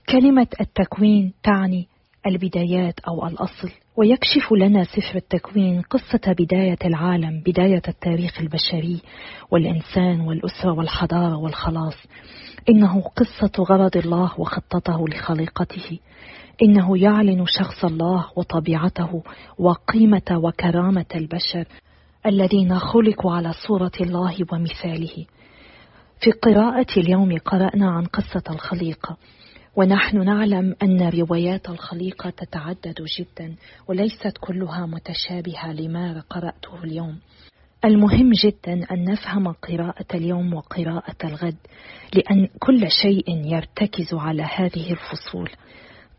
كلمة 0.08 0.46
التكوين 0.60 1.32
تعني 1.42 1.88
البدايات 2.26 3.00
أو 3.00 3.26
الأصل 3.26 3.70
ويكشف 3.96 4.52
لنا 4.52 4.84
سفر 4.84 5.16
التكوين 5.16 5.82
قصة 5.82 6.32
بداية 6.38 6.78
العالم 6.84 7.42
بداية 7.46 7.82
التاريخ 7.88 8.40
البشري 8.40 9.02
والإنسان 9.50 10.20
والأسرة 10.20 10.72
والحضارة 10.72 11.36
والخلاص. 11.36 11.94
إنه 12.68 13.00
قصة 13.00 13.64
غرض 13.64 13.96
الله 13.96 14.40
وخطته 14.40 15.08
لخليقته. 15.08 15.98
إنه 16.62 16.98
يعلن 16.98 17.44
شخص 17.46 17.84
الله 17.84 18.26
وطبيعته 18.36 19.22
وقيمة 19.58 20.30
وكرامة 20.30 21.06
البشر 21.14 21.64
الذين 22.26 22.78
خلقوا 22.78 23.32
على 23.32 23.52
صورة 23.68 23.92
الله 24.00 24.36
ومثاله. 24.52 25.26
في 26.20 26.30
قراءة 26.30 26.86
اليوم 26.96 27.38
قرأنا 27.38 27.90
عن 27.90 28.04
قصة 28.04 28.42
الخليقة 28.50 29.16
ونحن 29.76 30.24
نعلم 30.24 30.74
أن 30.82 31.08
روايات 31.08 31.68
الخليقة 31.68 32.30
تتعدد 32.30 32.94
جدا 33.18 33.54
وليست 33.88 34.38
كلها 34.40 34.86
متشابهة 34.86 35.72
لما 35.72 36.22
قرأته 36.30 36.84
اليوم. 36.84 37.18
المهم 37.84 38.30
جدا 38.44 38.72
أن 38.92 39.04
نفهم 39.04 39.48
قراءة 39.48 40.06
اليوم 40.14 40.54
وقراءة 40.54 41.16
الغد 41.24 41.56
لأن 42.14 42.48
كل 42.58 42.90
شيء 43.02 43.46
يرتكز 43.46 44.14
على 44.14 44.42
هذه 44.42 44.92
الفصول. 44.92 45.50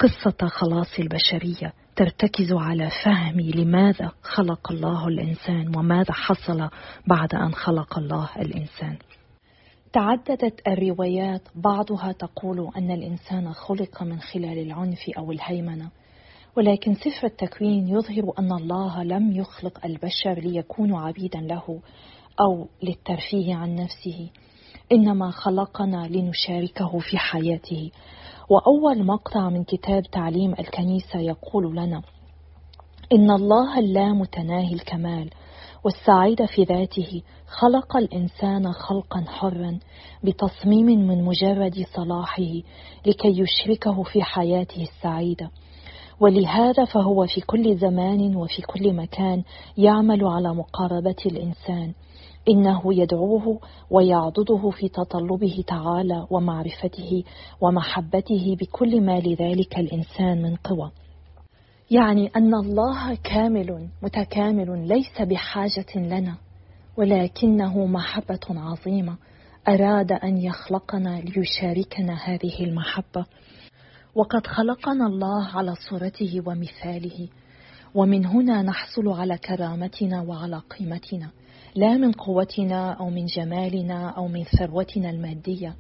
قصة 0.01 0.47
خلاص 0.47 0.99
البشرية 0.99 1.73
ترتكز 1.95 2.53
على 2.53 2.89
فهم 3.05 3.39
لماذا 3.39 4.11
خلق 4.21 4.71
الله 4.71 5.07
الإنسان 5.07 5.77
وماذا 5.77 6.13
حصل 6.13 6.69
بعد 7.07 7.35
أن 7.35 7.53
خلق 7.53 7.97
الله 7.97 8.29
الإنسان. 8.37 8.97
تعددت 9.93 10.67
الروايات 10.67 11.41
بعضها 11.55 12.11
تقول 12.11 12.71
أن 12.77 12.91
الإنسان 12.91 13.53
خلق 13.53 14.03
من 14.03 14.19
خلال 14.19 14.57
العنف 14.57 15.09
أو 15.17 15.31
الهيمنة 15.31 15.89
ولكن 16.57 16.93
سفر 16.93 17.27
التكوين 17.27 17.87
يظهر 17.87 18.33
أن 18.39 18.51
الله 18.51 19.03
لم 19.03 19.31
يخلق 19.31 19.85
البشر 19.85 20.33
ليكونوا 20.39 20.99
عبيدا 20.99 21.39
له 21.39 21.81
أو 22.39 22.67
للترفيه 22.83 23.55
عن 23.55 23.75
نفسه. 23.75 24.29
إنما 24.91 25.31
خلقنا 25.31 26.07
لنشاركه 26.07 26.99
في 26.99 27.17
حياته. 27.17 27.91
وأول 28.49 29.03
مقطع 29.03 29.49
من 29.49 29.63
كتاب 29.63 30.03
تعليم 30.03 30.53
الكنيسة 30.59 31.19
يقول 31.19 31.75
لنا 31.75 32.01
إن 33.13 33.31
الله 33.31 33.79
اللامتناهي 33.79 34.73
الكمال 34.73 35.29
والسعيد 35.83 36.45
في 36.45 36.63
ذاته 36.63 37.21
خلق 37.47 37.97
الإنسان 37.97 38.71
خلقا 38.71 39.23
حرا 39.27 39.79
بتصميم 40.23 40.85
من 40.85 41.23
مجرد 41.23 41.85
صلاحه 41.95 42.61
لكي 43.05 43.41
يشركه 43.41 44.03
في 44.03 44.23
حياته 44.23 44.81
السعيدة. 44.81 45.51
ولهذا 46.19 46.85
فهو 46.85 47.25
في 47.27 47.41
كل 47.41 47.77
زمان 47.77 48.35
وفي 48.35 48.61
كل 48.61 48.93
مكان 48.93 49.43
يعمل 49.77 50.25
على 50.25 50.53
مقاربة 50.53 51.15
الإنسان. 51.25 51.93
إنه 52.49 52.81
يدعوه 52.85 53.59
ويعضده 53.89 54.69
في 54.69 54.89
تطلبه 54.89 55.63
تعالى 55.67 56.27
ومعرفته 56.29 57.23
ومحبته 57.61 58.57
بكل 58.59 59.01
ما 59.01 59.19
لذلك 59.19 59.79
الإنسان 59.79 60.41
من 60.41 60.55
قوى. 60.55 60.91
يعني 61.91 62.31
أن 62.35 62.53
الله 62.55 63.15
كامل 63.15 63.87
متكامل 64.03 64.87
ليس 64.87 65.21
بحاجة 65.21 65.95
لنا 65.95 66.35
ولكنه 66.97 67.85
محبة 67.85 68.39
عظيمة. 68.49 69.17
أراد 69.67 70.11
أن 70.11 70.37
يخلقنا 70.37 71.21
ليشاركنا 71.21 72.13
هذه 72.13 72.63
المحبة. 72.63 73.25
وقد 74.15 74.47
خلقنا 74.47 75.07
الله 75.07 75.47
على 75.47 75.73
صورته 75.89 76.41
ومثاله. 76.45 77.27
ومن 77.95 78.25
هنا 78.25 78.61
نحصل 78.61 79.07
على 79.09 79.37
كرامتنا 79.37 80.21
وعلى 80.21 80.61
قيمتنا. 80.77 81.29
لا 81.75 81.97
من 81.97 82.11
قوتنا 82.11 82.93
أو 82.93 83.09
من 83.09 83.25
جمالنا 83.25 84.09
أو 84.09 84.27
من 84.27 84.43
ثروتنا 84.43 85.09
المادية 85.09 85.75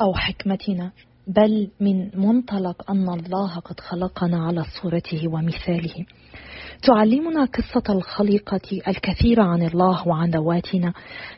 أو 0.00 0.14
حكمتنا 0.14 0.92
بل 1.26 1.70
من 1.80 2.10
منطلق 2.14 2.90
أن 2.90 3.08
الله 3.08 3.58
قد 3.58 3.80
خلقنا 3.80 4.46
على 4.46 4.64
صورته 4.82 5.28
ومثاله. 5.28 6.06
تعلمنا 6.82 7.44
قصة 7.44 7.94
الخليقة 7.94 8.80
الكثير 8.88 9.40
عن 9.40 9.62
الله 9.62 10.08
وعن 10.08 10.30
ذواتنا. 10.30 10.92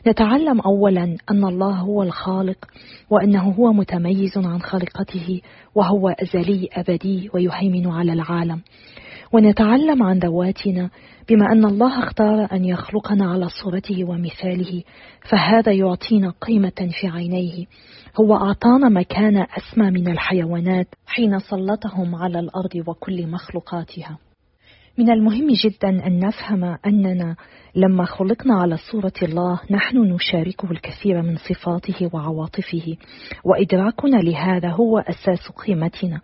نتعلم 0.07 0.61
أولا 0.61 1.17
أن 1.31 1.45
الله 1.45 1.75
هو 1.75 2.03
الخالق 2.03 2.65
وأنه 3.09 3.49
هو 3.49 3.73
متميز 3.73 4.37
عن 4.37 4.61
خلقته 4.61 5.41
وهو 5.75 6.09
أزلي 6.09 6.69
أبدي 6.73 7.29
ويهيمن 7.33 7.87
على 7.87 8.13
العالم. 8.13 8.61
ونتعلم 9.33 10.03
عن 10.03 10.19
ذواتنا 10.19 10.89
بما 11.29 11.51
أن 11.51 11.65
الله 11.65 12.03
اختار 12.03 12.47
أن 12.51 12.65
يخلقنا 12.65 13.31
على 13.31 13.47
صورته 13.63 14.03
ومثاله 14.03 14.83
فهذا 15.29 15.71
يعطينا 15.71 16.33
قيمة 16.41 16.89
في 17.01 17.07
عينيه. 17.07 17.65
هو 18.19 18.35
أعطانا 18.35 18.89
مكانة 18.89 19.47
أسمى 19.57 19.91
من 19.91 20.07
الحيوانات 20.07 20.87
حين 21.07 21.39
سلطهم 21.39 22.15
على 22.15 22.39
الأرض 22.39 22.83
وكل 22.87 23.27
مخلوقاتها. 23.27 24.17
من 25.01 25.09
المهم 25.09 25.47
جدا 25.63 26.07
أن 26.07 26.19
نفهم 26.19 26.77
أننا 26.85 27.35
لما 27.75 28.05
خلقنا 28.05 28.53
على 28.53 28.77
صورة 28.77 29.13
الله 29.23 29.59
نحن 29.71 29.97
نشاركه 29.97 30.71
الكثير 30.71 31.21
من 31.21 31.35
صفاته 31.35 32.09
وعواطفه 32.13 32.97
وإدراكنا 33.45 34.17
لهذا 34.17 34.69
هو 34.69 34.99
أساس 34.99 35.51
قيمتنا. 35.65 36.21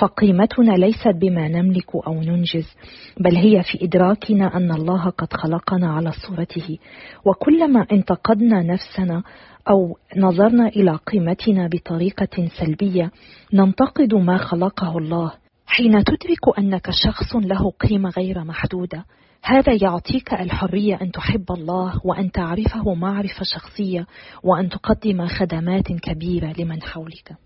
فقيمتنا 0.00 0.72
ليست 0.72 1.14
بما 1.20 1.48
نملك 1.48 1.94
أو 2.06 2.14
ننجز 2.14 2.76
بل 3.20 3.36
هي 3.36 3.62
في 3.62 3.84
إدراكنا 3.84 4.56
أن 4.56 4.72
الله 4.72 5.10
قد 5.10 5.32
خلقنا 5.32 5.92
على 5.92 6.12
صورته. 6.12 6.78
وكلما 7.24 7.86
انتقدنا 7.92 8.62
نفسنا 8.62 9.22
أو 9.70 9.96
نظرنا 10.16 10.68
إلى 10.68 10.98
قيمتنا 11.06 11.68
بطريقة 11.72 12.48
سلبية 12.60 13.10
ننتقد 13.52 14.14
ما 14.14 14.36
خلقه 14.36 14.98
الله. 14.98 15.45
حين 15.66 16.04
تدرك 16.04 16.58
أنك 16.58 16.90
شخص 16.90 17.36
له 17.36 17.70
قيمة 17.70 18.10
غير 18.10 18.44
محدودة 18.44 19.04
هذا 19.42 19.72
يعطيك 19.82 20.34
الحرية 20.34 20.98
أن 21.02 21.12
تحب 21.12 21.52
الله 21.52 22.00
وأن 22.04 22.32
تعرفه 22.32 22.94
معرفة 22.94 23.42
شخصية 23.42 24.06
وأن 24.42 24.68
تقدم 24.68 25.26
خدمات 25.26 25.92
كبيرة 25.92 26.52
لمن 26.58 26.82
حولك. 26.82 27.36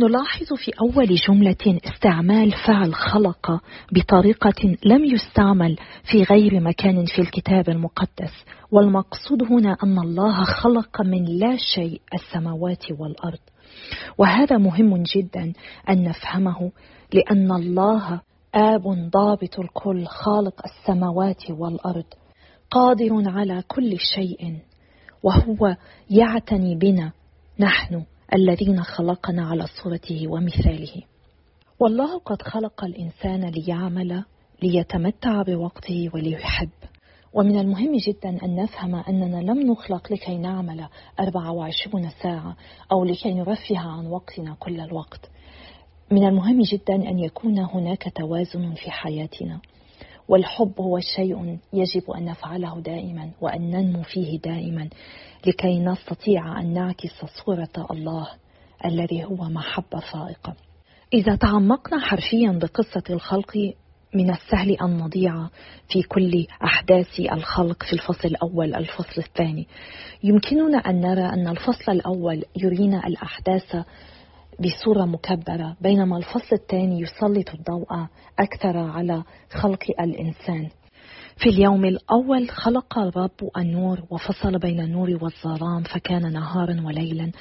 نلاحظ 0.00 0.52
في 0.56 0.72
أول 0.80 1.14
جملة 1.14 1.80
استعمال 1.84 2.52
فعل 2.66 2.94
خلق 2.94 3.60
بطريقة 3.92 4.76
لم 4.84 5.04
يستعمل 5.04 5.76
في 6.10 6.22
غير 6.22 6.60
مكان 6.60 7.04
في 7.04 7.22
الكتاب 7.22 7.68
المقدس 7.68 8.44
والمقصود 8.70 9.42
هنا 9.42 9.76
أن 9.82 9.98
الله 9.98 10.44
خلق 10.44 11.00
من 11.00 11.24
لا 11.24 11.56
شيء 11.74 12.00
السماوات 12.14 12.84
والأرض. 12.98 13.38
وهذا 14.18 14.58
مهم 14.58 15.02
جدا 15.02 15.52
أن 15.88 16.04
نفهمه 16.04 16.72
لأن 17.12 17.52
الله 17.52 18.20
آب 18.54 19.10
ضابط 19.10 19.60
الكل 19.60 20.06
خالق 20.06 20.62
السماوات 20.66 21.50
والأرض 21.50 22.04
قادر 22.70 23.22
على 23.26 23.62
كل 23.68 23.98
شيء 24.14 24.58
وهو 25.22 25.76
يعتني 26.10 26.74
بنا 26.74 27.12
نحن 27.58 28.04
الذين 28.34 28.82
خلقنا 28.82 29.48
على 29.48 29.66
صورته 29.82 30.28
ومثاله. 30.28 31.02
والله 31.80 32.18
قد 32.18 32.42
خلق 32.42 32.84
الإنسان 32.84 33.44
ليعمل 33.44 34.24
ليتمتع 34.62 35.42
بوقته 35.42 36.10
وليحب. 36.14 36.70
ومن 37.32 37.58
المهم 37.58 37.96
جدا 37.96 38.44
أن 38.44 38.56
نفهم 38.56 38.94
أننا 38.94 39.52
لم 39.52 39.72
نخلق 39.72 40.12
لكي 40.12 40.38
نعمل 40.38 40.88
24 41.20 42.10
ساعة 42.22 42.56
أو 42.92 43.04
لكي 43.04 43.34
نرفه 43.34 43.78
عن 43.78 44.06
وقتنا 44.06 44.56
كل 44.60 44.80
الوقت. 44.80 45.30
من 46.10 46.28
المهم 46.28 46.62
جدا 46.62 46.94
أن 46.94 47.18
يكون 47.18 47.58
هناك 47.58 48.12
توازن 48.14 48.74
في 48.74 48.90
حياتنا 48.90 49.60
والحب 50.28 50.72
هو 50.80 50.98
شيء 51.16 51.58
يجب 51.72 52.10
أن 52.10 52.24
نفعله 52.24 52.80
دائما 52.80 53.30
وأن 53.40 53.70
ننمو 53.70 54.02
فيه 54.02 54.38
دائما 54.38 54.88
لكي 55.46 55.78
نستطيع 55.78 56.60
أن 56.60 56.72
نعكس 56.72 57.24
صورة 57.44 57.86
الله 57.90 58.28
الذي 58.84 59.24
هو 59.24 59.36
محبة 59.36 60.00
فائقة. 60.12 60.54
إذا 61.14 61.36
تعمقنا 61.36 62.00
حرفيا 62.00 62.58
بقصة 62.62 63.02
الخلق 63.10 63.74
من 64.14 64.30
السهل 64.30 64.70
أن 64.82 64.98
نضيع 64.98 65.48
في 65.88 66.02
كل 66.02 66.46
أحداث 66.64 67.20
الخلق 67.20 67.82
في 67.82 67.92
الفصل 67.92 68.28
الأول 68.28 68.74
الفصل 68.74 69.22
الثاني. 69.22 69.68
يمكننا 70.22 70.78
أن 70.78 71.00
نرى 71.00 71.24
أن 71.24 71.48
الفصل 71.48 71.92
الأول 71.92 72.44
يرينا 72.56 73.06
الأحداث 73.06 73.76
بصورة 74.60 75.04
مكبرة 75.04 75.76
بينما 75.80 76.16
الفصل 76.16 76.56
الثاني 76.56 77.00
يسلط 77.00 77.50
الضوء 77.54 78.06
أكثر 78.38 78.76
على 78.78 79.22
خلق 79.50 79.84
الإنسان. 80.00 80.68
في 81.36 81.48
اليوم 81.48 81.84
الأول 81.84 82.50
خلق 82.50 82.98
الرب 82.98 83.50
النور 83.56 84.00
وفصل 84.10 84.58
بين 84.58 84.80
النور 84.80 85.18
والظلام 85.22 85.82
فكان 85.82 86.32
نهارا 86.32 86.82
وليلا. 86.84 87.32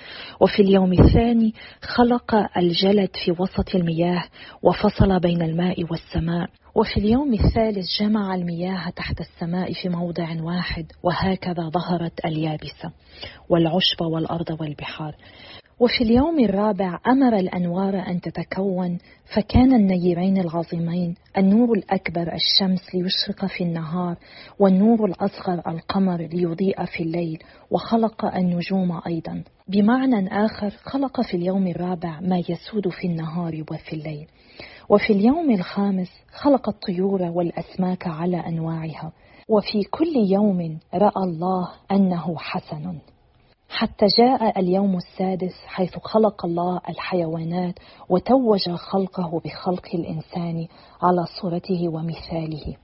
وفي 0.41 0.62
اليوم 0.62 0.93
الثاني 0.93 1.54
خلق 1.82 2.36
الجلد 2.58 3.10
في 3.25 3.32
وسط 3.32 3.75
المياه 3.75 4.23
وفصل 4.63 5.19
بين 5.19 5.41
الماء 5.41 5.84
والسماء. 5.91 6.49
وفي 6.75 6.97
اليوم 6.97 7.34
الثالث 7.34 7.86
جمع 7.99 8.36
المياه 8.36 8.89
تحت 8.89 9.19
السماء 9.19 9.73
في 9.73 9.89
موضع 9.89 10.41
واحد 10.41 10.86
وهكذا 11.04 11.69
ظهرت 11.69 12.25
اليابسة 12.25 12.91
والعشب 13.49 14.02
والأرض 14.02 14.62
والبحار. 14.62 15.15
وفي 15.82 16.04
اليوم 16.04 16.39
الرابع 16.39 17.00
أمر 17.08 17.38
الأنوار 17.38 18.08
أن 18.08 18.22
تتكون 18.22 18.98
فكان 19.36 19.74
النيرين 19.74 20.38
العظيمين 20.38 21.15
النور 21.38 21.78
الأكبر 21.78 22.34
الشمس 22.34 22.96
ليشرق 22.96 23.46
في 23.46 23.63
النهار 23.63 24.15
والنور 24.60 25.06
الأصغر 25.06 25.62
القمر 25.68 26.18
ليضيء 26.18 26.86
في 26.86 27.04
الليل 27.04 27.44
وخلق 27.72 28.26
النجوم 28.26 29.02
أيضا. 29.08 29.44
بمعنى 29.68 30.46
آخر 30.46 30.70
خلق 30.70 31.22
في 31.22 31.38
اليوم 31.38 31.68
الرابع 31.68 32.20
ما 32.20 32.38
يسود 32.38 32.88
في 32.89 33.08
النهار 33.08 33.63
وفي 33.72 33.94
الليل. 33.94 34.28
وفي 34.89 35.13
اليوم 35.13 35.52
الخامس 35.52 36.10
خلق 36.32 36.70
الطيور 36.70 37.22
والأسماك 37.22 38.08
على 38.08 38.38
أنواعها. 38.38 39.12
وفي 39.50 39.84
كل 39.92 40.32
يوم 40.32 40.80
رأى 40.94 41.24
الله 41.24 41.70
أنه 41.92 42.36
حسن. 42.38 43.00
حتى 43.69 44.05
جاء 44.17 44.60
اليوم 44.60 44.97
السادس 44.97 45.53
حيث 45.65 45.97
خلق 45.97 46.45
الله 46.45 46.82
الحيوانات 46.89 47.79
وتوج 48.10 48.69
خلقه 48.69 49.41
بخلق 49.45 49.88
الإنسان 49.93 50.67
على 51.01 51.25
صورته 51.41 51.89
ومثاله. 51.89 52.75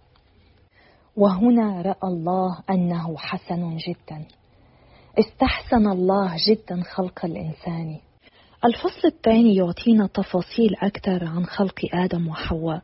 وهنا 1.17 1.81
رأى 1.81 1.95
الله 2.03 2.59
أنه 2.69 3.17
حسن 3.17 3.77
جدا. 3.77 4.25
استحسن 5.19 5.87
الله 5.87 6.35
جدا 6.47 6.81
خلق 6.81 7.25
الإنسان. 7.25 7.97
الفصل 8.65 9.07
الثاني 9.07 9.55
يعطينا 9.55 10.07
تفاصيل 10.07 10.75
أكثر 10.81 11.25
عن 11.25 11.45
خلق 11.45 11.79
آدم 11.93 12.27
وحواء. 12.27 12.81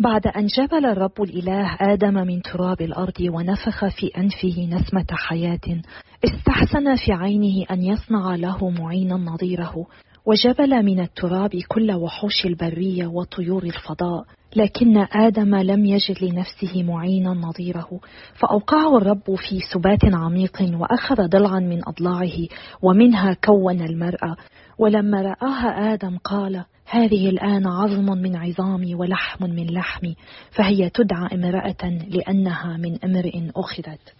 بعد 0.00 0.26
أن 0.26 0.46
جبل 0.46 0.86
الرب 0.86 1.22
الإله 1.22 1.76
آدم 1.80 2.14
من 2.14 2.42
تراب 2.42 2.80
الأرض 2.80 3.20
ونفخ 3.20 3.88
في 3.88 4.06
أنفه 4.06 4.68
نسمة 4.70 5.06
حياة 5.10 5.82
استحسن 6.24 6.96
في 6.96 7.12
عينه 7.12 7.66
أن 7.70 7.82
يصنع 7.82 8.34
له 8.34 8.70
معينا 8.70 9.14
نظيره. 9.14 9.86
وجبل 10.26 10.82
من 10.82 11.00
التراب 11.00 11.50
كل 11.68 11.92
وحوش 11.92 12.46
البرية 12.46 13.06
وطيور 13.06 13.62
الفضاء 13.62 14.24
لكن 14.56 14.96
آدم 14.98 15.54
لم 15.54 15.84
يجد 15.84 16.24
لنفسه 16.24 16.82
معينا 16.82 17.30
نظيره 17.30 18.00
فأوقعه 18.34 18.96
الرب 18.96 19.34
في 19.34 19.60
سبات 19.74 20.14
عميق 20.14 20.62
وأخذ 20.80 21.28
ضلعا 21.28 21.60
من 21.60 21.88
أضلاعه 21.88 22.46
ومنها 22.82 23.36
كون 23.44 23.80
المرأة. 23.80 24.36
ولما 24.78 25.22
رآها 25.22 25.94
آدم 25.94 26.18
قال 26.18 26.64
هذه 26.86 27.28
الآن 27.28 27.66
عظم 27.66 28.18
من 28.18 28.36
عظامي 28.36 28.94
ولحم 28.94 29.44
من 29.44 29.66
لحمي 29.66 30.16
فهي 30.50 30.90
تدعى 30.90 31.34
امرأة 31.34 31.90
لأنها 32.08 32.76
من 32.76 33.04
امرئ 33.04 33.50
أخذت. 33.56 34.14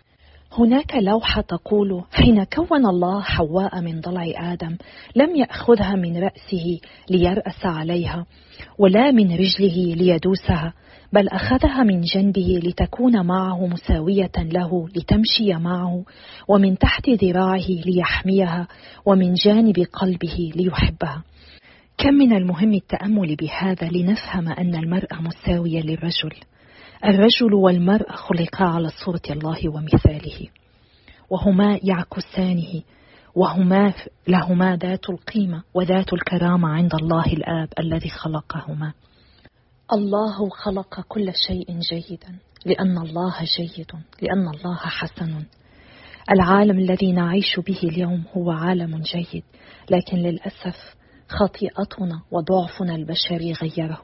هناك 0.59 0.95
لوحة 0.95 1.41
تقول 1.41 2.05
حين 2.13 2.45
كون 2.45 2.87
الله 2.87 3.21
حواء 3.21 3.81
من 3.81 4.01
ضلع 4.01 4.53
آدم 4.53 4.77
لم 5.17 5.37
يأخذها 5.37 5.95
من 5.95 6.17
رأسه 6.17 6.81
ليرأس 7.11 7.67
عليها 7.67 8.27
ولا 8.79 9.11
من 9.11 9.33
رجله 9.33 9.95
ليدوسها 9.95 10.75
بل 11.13 11.29
أخذها 11.29 11.83
من 11.83 12.01
جنبه 12.01 12.61
لتكون 12.65 13.27
معه 13.27 13.67
مساوية 13.67 14.33
له 14.37 14.89
لتمشي 14.97 15.55
معه 15.55 16.05
ومن 16.49 16.79
تحت 16.79 17.11
ذراعه 17.11 17.67
ليحميها 17.87 18.69
ومن 19.07 19.35
جانب 19.35 19.87
قلبه 19.93 20.53
ليحبها. 20.57 21.23
كم 21.99 22.15
من 22.15 22.33
المهم 22.33 22.75
التأمل 22.75 23.37
بهذا 23.37 23.89
لنفهم 23.89 24.49
أن 24.49 24.75
المرأة 24.75 25.21
مساوية 25.21 25.83
للرجل. 25.83 26.33
الرجل 27.05 27.55
والمرأة 27.55 28.13
خلقا 28.17 28.65
على 28.65 28.91
صورة 29.05 29.23
الله 29.31 29.69
ومثاله. 29.69 30.49
وهما 31.31 31.79
يعكسانه 31.83 32.83
وهما 33.35 33.95
لهما 34.29 34.77
ذات 34.77 35.11
القيمة 35.11 35.63
وذات 35.75 36.13
الكرامة 36.13 36.69
عند 36.69 36.95
الله 36.95 37.27
الآب 37.27 37.69
الذي 37.79 38.09
خلقهما. 38.09 38.93
الله 39.93 40.49
خلق 40.49 41.01
كل 41.09 41.33
شيء 41.47 41.79
جيدا 41.91 42.39
لأن 42.67 42.99
الله 42.99 43.35
جيد 43.59 43.93
لأن 44.23 44.49
الله 44.49 44.77
حسن. 44.77 45.45
العالم 46.31 46.79
الذي 46.79 47.13
نعيش 47.13 47.61
به 47.61 47.81
اليوم 47.85 48.25
هو 48.37 48.51
عالم 48.51 49.03
جيد 49.03 49.45
لكن 49.91 50.17
للأسف 50.17 50.95
خطيئتنا 51.29 52.23
وضعفنا 52.31 52.95
البشري 52.95 53.53
غيره. 53.53 54.03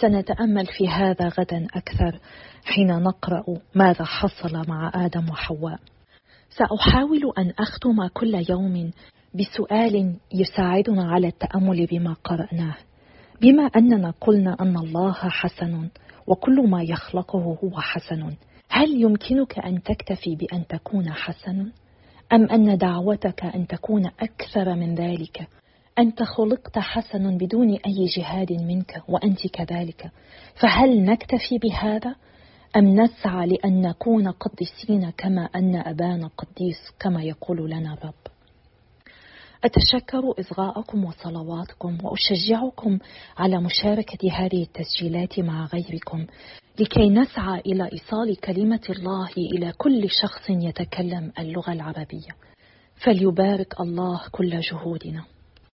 سنتأمل 0.00 0.66
في 0.66 0.88
هذا 0.88 1.28
غدا 1.28 1.66
أكثر 1.74 2.20
حين 2.64 2.86
نقرأ 2.86 3.44
ماذا 3.74 4.04
حصل 4.04 4.62
مع 4.68 4.90
آدم 4.94 5.30
وحواء. 5.30 5.78
سأحاول 6.50 7.32
أن 7.38 7.52
أختم 7.58 8.06
كل 8.06 8.44
يوم 8.50 8.90
بسؤال 9.34 10.16
يساعدنا 10.34 11.12
على 11.12 11.26
التأمل 11.26 11.86
بما 11.86 12.16
قرأناه. 12.24 12.76
بما 13.40 13.62
أننا 13.62 14.14
قلنا 14.20 14.56
أن 14.60 14.76
الله 14.76 15.12
حسن 15.12 15.88
وكل 16.26 16.68
ما 16.68 16.82
يخلقه 16.82 17.58
هو 17.64 17.80
حسن 17.80 18.36
هل 18.68 19.02
يمكنك 19.02 19.58
أن 19.58 19.82
تكتفي 19.82 20.36
بأن 20.36 20.66
تكون 20.66 21.10
حسن؟ 21.12 21.72
أم 22.32 22.50
أن 22.50 22.78
دعوتك 22.78 23.44
أن 23.44 23.66
تكون 23.66 24.06
أكثر 24.06 24.74
من 24.74 24.94
ذلك؟ 24.94 25.48
أنت 25.98 26.22
خلقت 26.22 26.78
حسنا 26.78 27.30
بدون 27.30 27.70
أي 27.70 28.06
جهاد 28.16 28.52
منك 28.52 29.02
وأنت 29.08 29.46
كذلك. 29.46 30.10
فهل 30.54 31.04
نكتفي 31.04 31.58
بهذا؟ 31.58 32.14
أم 32.76 33.00
نسعى 33.00 33.46
لأن 33.46 33.82
نكون 33.82 34.28
قديسين 34.28 35.10
كما 35.10 35.48
أن 35.56 35.76
أبانا 35.76 36.30
قديس 36.38 36.78
كما 37.00 37.22
يقول 37.22 37.70
لنا 37.70 37.94
الرب 37.94 38.14
أتشكر 39.64 40.34
إصغاءكم 40.40 41.04
وصلواتكم 41.04 41.98
وأشجعكم 42.02 42.98
على 43.38 43.60
مشاركة 43.60 44.32
هذه 44.32 44.62
التسجيلات 44.62 45.40
مع 45.40 45.66
غيركم 45.66 46.26
لكي 46.78 47.08
نسعى 47.08 47.60
إلى 47.60 47.88
إيصال 47.92 48.36
كلمة 48.36 48.80
الله 48.90 49.30
إلى 49.36 49.72
كل 49.72 50.10
شخص 50.10 50.50
يتكلم 50.50 51.32
اللغة 51.38 51.72
العربية. 51.72 52.36
فليبارك 53.04 53.80
الله 53.80 54.20
كل 54.32 54.60
جهودنا. 54.60 55.24